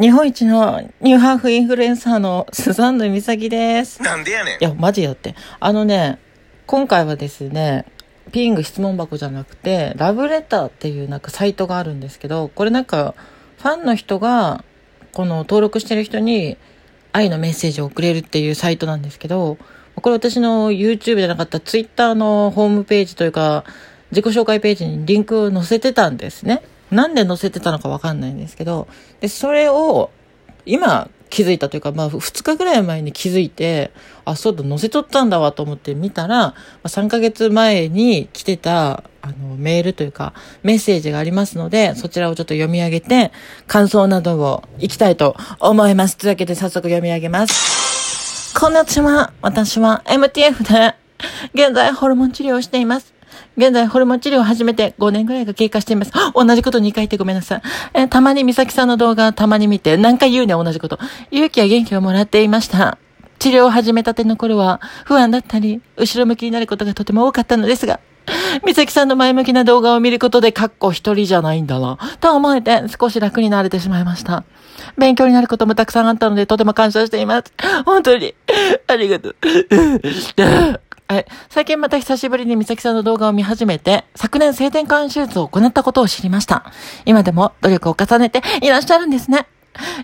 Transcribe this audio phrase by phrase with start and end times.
[0.00, 4.02] 日本一のニューハーフインフルエンサーのスザンヌ美咲です。
[4.02, 4.58] なんでやねんい。
[4.60, 5.36] や、マジやって。
[5.60, 6.18] あのね、
[6.66, 7.86] 今回はですね、
[8.32, 13.14] ピング質問箱じゃなくて、ラブレターっていうなんかサイトがあるんですけど、これなんか、
[13.58, 14.64] ファンの人が、
[15.12, 16.56] この登録してる人に
[17.12, 19.58] 愛のメッセージを送れるっていうサイトなんですけど、
[19.94, 23.64] これ私の YouTube じゃなかった Twitter のホームページというか、
[24.10, 26.62] 自己紹介ページにリンクを載せてたんですね。
[26.94, 28.88] なんで載せてたのかわかんないんですけど、
[29.20, 30.10] で、それを、
[30.66, 33.90] 今気づいたというか、まあ、2日ぐらい前に気づいて、
[34.24, 36.54] あ、そうだ、載せとったんだわと思って見たら、ま
[36.84, 43.32] あ、3ヶ月前に来てた、あの、メールというか、メッセージがありますので、そちらをちょっと読み上げて、
[43.66, 46.16] 感想などをいきたいと思います。
[46.16, 48.54] というわけで早速読み上げます。
[48.58, 49.32] こんにちは。
[49.42, 50.94] 私は MTF で、
[51.54, 53.13] 現在ホルモン治療をしています。
[53.56, 56.12] 現在、ホルモン治療を始めて5年ぐらいが経過しています。
[56.34, 57.62] 同じこと2回言ってごめんなさい。
[57.94, 60.98] えーたまに美咲さんの動画たまに見て、何回言うね、同じこと。
[61.30, 62.98] 勇気や元気をもらっていました。
[63.38, 68.00] 治療を始めたての頃は、不安だったり、後ろ向きになることがとても多かったのですが、
[68.64, 74.44] 美咲さんの前向きな動画を見ることで、かっこ一人じゃないんだな、と思えて少し楽になれてしまいました。
[74.96, 77.52] 勉強になることもたくさんあったので、とても感謝しています。
[77.84, 78.34] 本当に、
[78.86, 79.36] ありがとう。
[81.06, 81.26] はい。
[81.50, 86.64] 最近また久しぶりに美咲さんの動画を見始めて、昨年性転換手術を行ったことを知りました。
[87.04, 89.46] 今でも努力を重ねていらっしゃるんですね。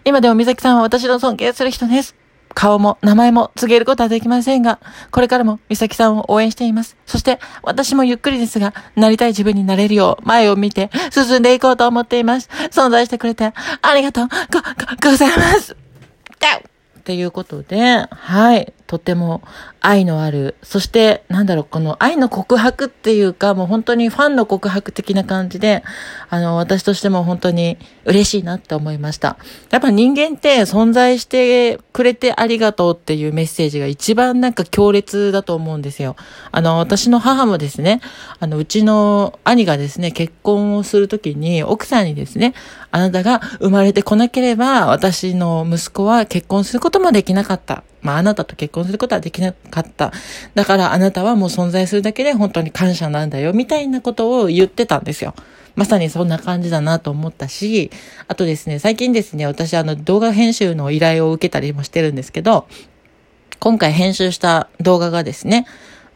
[0.05, 2.15] 今でも美咲さんは私の尊敬する人です。
[2.53, 4.79] 顔も名前も告げることはできませんが、
[5.11, 6.97] これからも美咲さんを応援しています。
[7.07, 12.51] そして、私もゆっくりですが、なりたい自分になれるよう、前を見て、進んでいこうと思っています。
[12.71, 15.77] 存在してくれて、ありがとう、ご、ご、ございます。
[17.01, 18.73] っていうことで、はい。
[18.91, 19.41] とても
[19.79, 25.85] 愛のある、そして、なんだろう、この愛の告白っていうか、もう本当にファンの告白的な感じで、
[26.29, 29.37] あの、私としても本当に嬉しいなって思いました。
[29.71, 36.17] やっぱ人間って存在してくれてありがとうっていうメッセージが一番なんか強烈だと思うんですよ。
[36.51, 38.01] あの、私の母もですね、
[38.41, 42.55] あの、うちの兄がですね、結婚をするときに奥さんにですね、
[42.91, 47.85] あなたが生まれてこなければ、私の息子は結婚することもできなかった。
[48.03, 50.13] まあ、あなたと結婚することはできなかった。
[50.55, 55.35] だからあなたはもう存在するだけで本当に感謝なんだよ、みたいなことを言ってたんですよ。
[55.77, 57.91] まさにそんな感じだなと思ったし、
[58.27, 62.67] あとですね、最近ですね、私あの動画編集の依頼を受けたりもしてるんですけど、
[63.61, 65.67] 今回編集した動画がですね、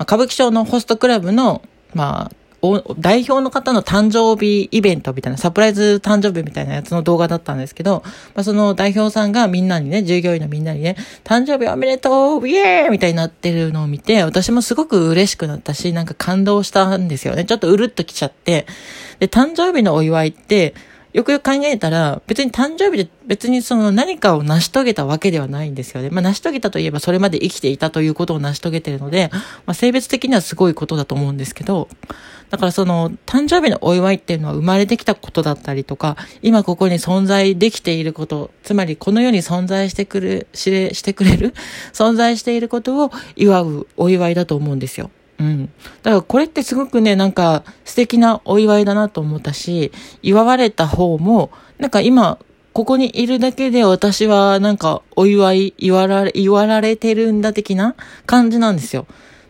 [0.00, 1.62] 歌舞伎町のホストクラブの、
[1.94, 8.02] まあ、お代表の方の誕生日イベントみたいな、サプライズ誕生日みたいなやつの動画だったんですけど、
[8.34, 17.44] まあ、その代表さんがみんなにね、従業員のみんなにね、誕生日おめでとうイエーイみたいになってるのを見て、私もすごく嬉しくなったし、なんか感動したんですよね。
[17.44, 18.66] ちょっとうるっときちゃって。
[19.18, 20.74] で、誕生日のお祝いって、
[21.14, 26.10] よくよく考えたら、別に誕生日で別にその何かを成し遂げたわけではないんですよね。
[26.10, 31.88] まあ成し遂げたといえばそれまで生きていたということを成し遂げてるので、まあ性別的にはすごいことだと思うんですけど、
[32.50, 41.54] だからその誕生日のお祝いっていうのは生まれてきたことだったりとか、今ここに存在できていること、つまりこの世に存在してくる、しれ、してくれる、
[41.92, 45.12] 存在していることを祝うお祝いだと思うんですよ。
[45.38, 45.66] うん。
[46.02, 52.38] だからこれってすごくね、なんか素敵なお祝いだなと思ったし、祝われた方も、なんか今、
[52.72, 57.94] ここにいるだけで私はなんかお祝い、祝られ、祝われてるんだ的な
[58.26, 59.06] 感じなんですよ。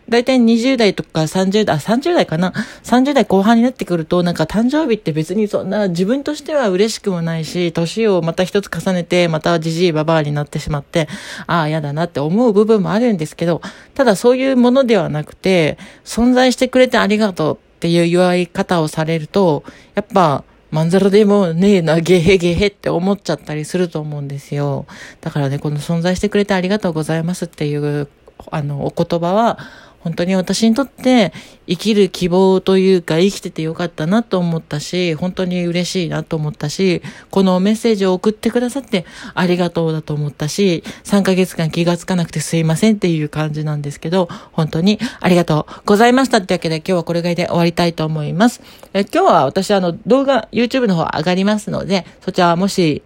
[0.09, 11.07] だいたい20代とか30代、あ、30代かな ?30 代後半になってくると、なんか誕生日って別にそんな自分としては嬉しくもないし、年をまた一つ重ねて、またじじいばばあになってしまって、
[11.47, 13.61] ああ、嫌だなって思う部分もあるんですけど、
[13.93, 19.63] ただそういうものではなくて、存在してくれてありがとうっていう祝い方をされると、
[19.95, 24.85] やっぱ、まんざらでもねえな、ゲヘゲヘって思っちゃったりすると思うんですよ。
[25.21, 28.09] だからね、この存在してくれてありがとうございますっていう、
[28.51, 29.59] あの、お言葉は、
[30.05, 31.33] 本当に私にとって
[31.65, 37.01] 生きる希望というか生きててよかったなと思ったし、本当に嬉しいなと思ったし、
[37.31, 39.03] このメッセージを送ってくださって
[39.33, 48.61] ありがとうだと思ったし、3ヶ月間気がつかなくてすいませんっていう感じなんですけど、本当にありがとうございましたってわけで今日はこれぐらいで終わりたいと思います。
[48.93, 53.01] え今日は私あの動画 YouTube の方上がりますので、そちらもし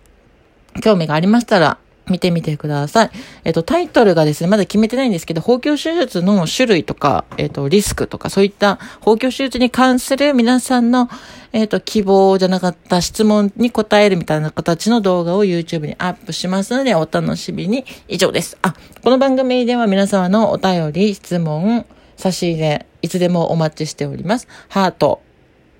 [0.83, 1.77] 興味がありましたら、
[2.09, 3.11] 見てみてください。
[3.43, 11.09] えっと、タイトルがですね、まだ決めてないんですけど、包協手術の種類とか、えっと、リスクとか、そういった包協手術に関する皆さんの、
[11.51, 17.85] えっと、希望じゃなかった質問に答えるみたいな形の動画を YouTube にアップしますので、お楽しみに。
[18.07, 18.57] 以上です。
[18.61, 21.85] あ、この番組では皆様のお便り、質問、
[22.17, 24.47] 差し入れ、いつでもお待ちしております。
[24.67, 25.21] ハート、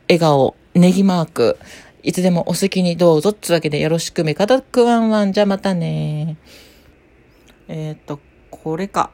[0.07, 1.57] 笑顔、ネギマーク、
[2.01, 3.33] いつでもお好きにどうぞ。
[3.33, 5.33] つうわけでよろしくめかたくワンワン。
[5.33, 6.37] じゃあまたね。
[7.67, 8.19] えっ、と、
[8.49, 9.11] これか。